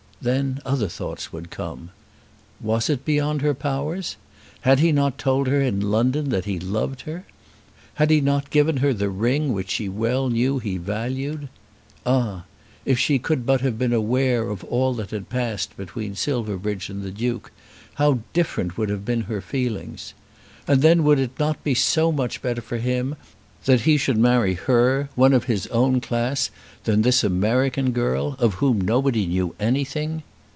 Then 0.23 0.59
other 0.63 0.87
thoughts 0.87 1.33
would 1.33 1.49
come. 1.49 1.89
Was 2.61 2.91
it 2.91 3.03
beyond 3.05 3.41
her 3.41 3.55
powers? 3.55 4.17
Had 4.61 4.77
he 4.77 4.91
not 4.91 5.17
told 5.17 5.47
her 5.47 5.63
in 5.63 5.89
London 5.89 6.29
that 6.29 6.45
he 6.45 6.59
loved 6.59 7.01
her? 7.09 7.25
Had 7.95 8.11
he 8.11 8.21
not 8.21 8.51
given 8.51 8.77
her 8.77 8.93
the 8.93 9.09
ring 9.09 9.51
which 9.51 9.71
she 9.71 9.89
well 9.89 10.29
knew 10.29 10.59
he 10.59 10.77
valued? 10.77 11.49
Ah; 12.05 12.43
if 12.85 12.99
she 12.99 13.17
could 13.17 13.47
but 13.47 13.61
have 13.61 13.79
been 13.79 13.93
aware 13.93 14.47
of 14.47 14.63
all 14.65 14.93
that 14.93 15.09
had 15.09 15.27
passed 15.27 15.75
between 15.75 16.13
Silverbridge 16.15 16.91
and 16.91 17.01
the 17.01 17.09
Duke, 17.09 17.51
how 17.95 18.19
different 18.31 18.77
would 18.77 18.89
have 18.89 19.03
been 19.03 19.21
her 19.21 19.41
feelings! 19.41 20.13
And 20.67 20.83
then 20.83 21.03
would 21.03 21.17
it 21.17 21.39
not 21.39 21.63
be 21.63 21.73
so 21.73 22.11
much 22.11 22.43
better 22.43 22.61
for 22.61 22.77
him 22.77 23.15
that 23.65 23.81
he 23.81 23.95
should 23.95 24.17
marry 24.17 24.55
her, 24.55 25.07
one 25.13 25.33
of 25.33 25.43
his 25.43 25.67
own 25.67 26.01
class, 26.01 26.49
than 26.85 27.03
this 27.03 27.23
American 27.23 27.91
girl, 27.91 28.35
of 28.39 28.55
whom 28.55 28.81
nobody 28.81 29.27
knew 29.27 29.53
anything? 29.59 30.23